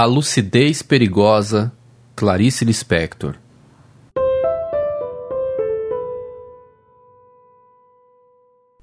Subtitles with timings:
[0.00, 1.70] A lucidez perigosa,
[2.16, 3.34] Clarice Lispector.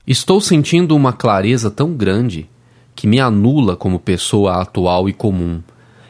[0.05, 2.47] Estou sentindo uma clareza tão grande
[2.95, 5.59] que me anula como pessoa atual e comum.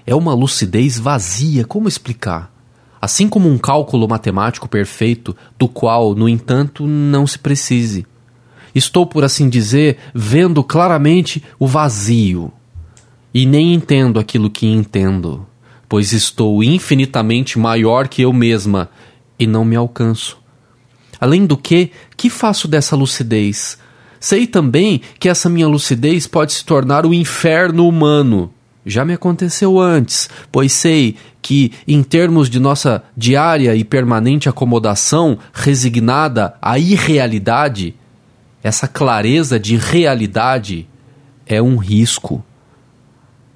[0.05, 2.53] É uma lucidez vazia, como explicar?
[2.99, 8.05] Assim como um cálculo matemático perfeito, do qual, no entanto, não se precise.
[8.76, 12.52] Estou, por assim dizer, vendo claramente o vazio,
[13.38, 15.46] e nem entendo aquilo que entendo,
[15.88, 18.90] pois estou infinitamente maior que eu mesma
[19.38, 20.40] e não me alcanço.
[21.22, 23.77] Além do que, que faço dessa lucidez?
[24.20, 28.52] Sei também que essa minha lucidez pode se tornar o inferno humano.
[28.84, 35.38] Já me aconteceu antes, pois sei que, em termos de nossa diária e permanente acomodação
[35.54, 37.94] resignada à irrealidade,
[38.63, 40.90] essa clareza de realidade
[41.46, 42.44] é um risco.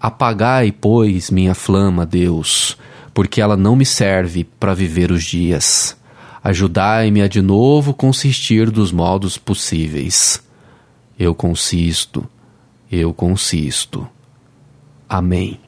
[0.01, 2.75] Apagai, pois, minha flama, Deus,
[3.13, 5.95] porque ela não me serve para viver os dias.
[6.43, 10.43] Ajudai-me a de novo consistir dos modos possíveis.
[11.19, 12.27] Eu consisto,
[12.91, 14.07] eu consisto.
[15.07, 15.59] Amém.